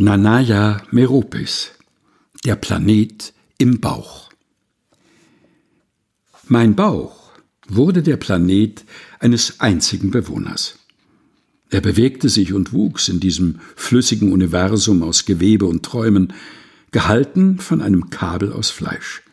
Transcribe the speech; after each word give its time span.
Nanaya 0.00 0.80
Meropis 0.92 1.72
Der 2.44 2.54
Planet 2.54 3.32
im 3.58 3.80
Bauch 3.80 4.30
Mein 6.46 6.76
Bauch 6.76 7.32
wurde 7.66 8.04
der 8.04 8.16
Planet 8.16 8.84
eines 9.18 9.58
einzigen 9.58 10.12
Bewohners. 10.12 10.78
Er 11.70 11.80
bewegte 11.80 12.28
sich 12.28 12.52
und 12.52 12.72
wuchs 12.72 13.08
in 13.08 13.18
diesem 13.18 13.58
flüssigen 13.74 14.30
Universum 14.30 15.02
aus 15.02 15.24
Gewebe 15.24 15.66
und 15.66 15.82
Träumen, 15.84 16.32
gehalten 16.92 17.58
von 17.58 17.82
einem 17.82 18.08
Kabel 18.08 18.52
aus 18.52 18.70
Fleisch. 18.70 19.24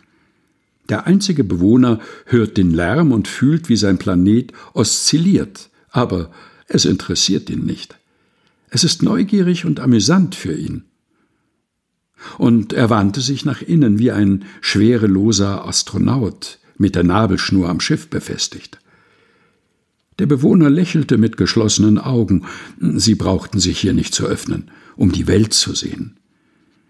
Der 0.90 1.06
einzige 1.06 1.44
Bewohner 1.44 2.00
hört 2.26 2.58
den 2.58 2.72
Lärm 2.72 3.12
und 3.12 3.28
fühlt, 3.28 3.70
wie 3.70 3.78
sein 3.78 4.00
Planet 4.00 4.52
oszilliert, 4.74 5.70
aber 5.92 6.32
es 6.68 6.86
interessiert 6.86 7.52
ihn 7.52 7.68
nicht. 7.68 8.00
Es 8.76 8.84
ist 8.84 9.04
neugierig 9.04 9.64
und 9.64 9.80
amüsant 9.80 10.36
für 10.36 10.54
ihn. 10.54 10.84
Und 12.38 12.74
er 12.74 12.90
wandte 12.90 13.22
sich 13.22 13.46
nach 13.46 13.62
innen 13.62 14.00
wie 14.00 14.12
ein 14.12 14.44
schwereloser 14.60 15.66
Astronaut 15.66 16.60
mit 16.78 16.96
der 16.96 17.06
Nabelschnur 17.06 17.70
am 17.70 17.80
Schiff 17.80 18.10
befestigt. 18.10 18.82
Der 20.20 20.26
Bewohner 20.26 20.70
lächelte 20.70 21.18
mit 21.18 21.38
geschlossenen 21.38 21.98
Augen. 21.98 22.48
Sie 22.82 23.16
brauchten 23.16 23.62
sich 23.62 23.80
hier 23.80 23.94
nicht 23.94 24.14
zu 24.14 24.26
öffnen, 24.26 24.70
um 24.98 25.10
die 25.10 25.28
Welt 25.28 25.54
zu 25.54 25.74
sehen. 25.74 26.18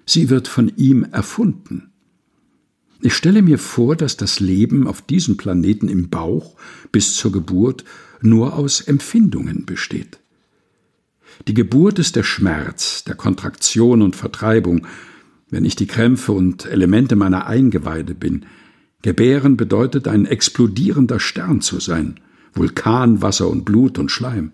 Sie 0.07 0.31
wird 0.31 0.47
von 0.47 0.75
ihm 0.77 1.03
erfunden. 1.03 1.91
Ich 2.99 3.13
stelle 3.13 3.43
mir 3.43 3.59
vor, 3.59 3.95
dass 3.95 4.17
das 4.17 4.39
Leben 4.39 4.87
auf 4.87 5.03
diesem 5.03 5.37
Planeten 5.37 5.89
im 5.89 6.09
Bauch 6.09 6.55
bis 6.91 7.15
zur 7.15 7.31
Geburt 7.31 7.85
nur 8.21 8.55
aus 8.55 8.81
Empfindungen 8.81 9.67
besteht. 9.67 10.17
Die 11.47 11.53
Geburt 11.53 11.99
ist 11.99 12.15
der 12.15 12.23
Schmerz, 12.23 13.03
der 13.03 13.15
Kontraktion 13.15 14.01
und 14.01 14.15
Vertreibung, 14.15 14.87
wenn 15.49 15.65
ich 15.65 15.75
die 15.75 15.87
Krämpfe 15.87 16.31
und 16.31 16.65
Elemente 16.65 17.15
meiner 17.15 17.47
Eingeweide 17.47 18.15
bin. 18.15 18.45
Gebären 19.01 19.57
bedeutet 19.57 20.07
ein 20.07 20.25
explodierender 20.25 21.19
Stern 21.19 21.61
zu 21.61 21.79
sein, 21.79 22.19
Vulkan, 22.53 23.21
Wasser 23.21 23.49
und 23.49 23.65
Blut 23.65 23.99
und 23.99 24.11
Schleim. 24.11 24.53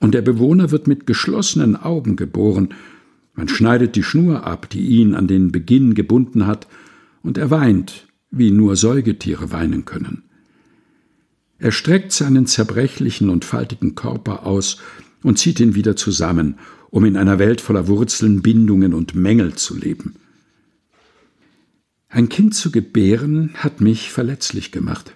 Und 0.00 0.14
der 0.14 0.22
Bewohner 0.22 0.70
wird 0.70 0.86
mit 0.86 1.06
geschlossenen 1.06 1.76
Augen 1.76 2.16
geboren, 2.16 2.74
man 3.34 3.46
schneidet 3.46 3.94
die 3.94 4.02
Schnur 4.02 4.44
ab, 4.44 4.68
die 4.68 4.80
ihn 4.80 5.14
an 5.14 5.28
den 5.28 5.52
Beginn 5.52 5.94
gebunden 5.94 6.46
hat, 6.46 6.66
und 7.22 7.38
er 7.38 7.50
weint, 7.50 8.08
wie 8.32 8.50
nur 8.50 8.74
Säugetiere 8.74 9.52
weinen 9.52 9.84
können. 9.84 10.24
Er 11.58 11.70
streckt 11.70 12.10
seinen 12.10 12.46
zerbrechlichen 12.46 13.30
und 13.30 13.44
faltigen 13.44 13.94
Körper 13.94 14.44
aus 14.44 14.78
und 15.22 15.38
zieht 15.38 15.60
ihn 15.60 15.74
wieder 15.74 15.96
zusammen, 15.96 16.58
um 16.90 17.04
in 17.04 17.16
einer 17.16 17.38
Welt 17.38 17.60
voller 17.60 17.88
Wurzeln, 17.88 18.42
Bindungen 18.42 18.94
und 18.94 19.14
Mängel 19.14 19.54
zu 19.54 19.76
leben. 19.76 20.14
Ein 22.08 22.28
Kind 22.28 22.54
zu 22.54 22.70
gebären 22.70 23.52
hat 23.54 23.80
mich 23.80 24.10
verletzlich 24.10 24.72
gemacht. 24.72 25.14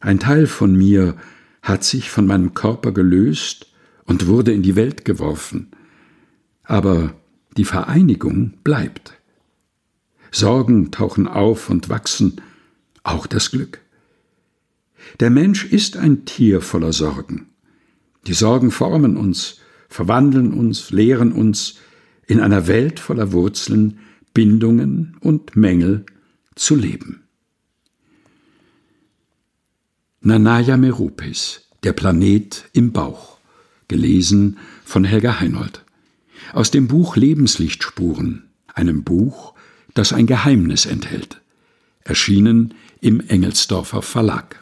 Ein 0.00 0.18
Teil 0.18 0.46
von 0.46 0.74
mir 0.74 1.16
hat 1.60 1.84
sich 1.84 2.10
von 2.10 2.26
meinem 2.26 2.54
Körper 2.54 2.92
gelöst 2.92 3.66
und 4.04 4.26
wurde 4.26 4.52
in 4.52 4.62
die 4.62 4.74
Welt 4.74 5.04
geworfen. 5.04 5.68
Aber 6.64 7.14
die 7.56 7.64
Vereinigung 7.64 8.54
bleibt. 8.64 9.14
Sorgen 10.30 10.90
tauchen 10.90 11.28
auf 11.28 11.68
und 11.68 11.90
wachsen, 11.90 12.40
auch 13.02 13.26
das 13.26 13.50
Glück. 13.50 13.80
Der 15.20 15.30
Mensch 15.30 15.64
ist 15.64 15.96
ein 15.96 16.24
Tier 16.24 16.62
voller 16.62 16.92
Sorgen. 16.92 17.51
Die 18.26 18.34
Sorgen 18.34 18.70
formen 18.70 19.16
uns, 19.16 19.58
verwandeln 19.88 20.52
uns, 20.52 20.90
lehren 20.90 21.32
uns, 21.32 21.76
in 22.26 22.40
einer 22.40 22.66
Welt 22.66 23.00
voller 23.00 23.32
Wurzeln, 23.32 23.98
Bindungen 24.32 25.16
und 25.20 25.56
Mängel 25.56 26.06
zu 26.54 26.76
leben. 26.76 27.22
Nanaya 30.20 30.76
Meropis, 30.76 31.62
der 31.82 31.92
Planet 31.92 32.64
im 32.72 32.92
Bauch, 32.92 33.38
gelesen 33.88 34.58
von 34.84 35.04
Helga 35.04 35.40
Heinold. 35.40 35.84
Aus 36.52 36.70
dem 36.70 36.86
Buch 36.86 37.16
Lebenslichtspuren, 37.16 38.48
einem 38.72 39.02
Buch, 39.02 39.54
das 39.94 40.12
ein 40.12 40.26
Geheimnis 40.26 40.86
enthält, 40.86 41.40
erschienen 42.04 42.74
im 43.00 43.20
Engelsdorfer 43.20 44.00
Verlag. 44.00 44.61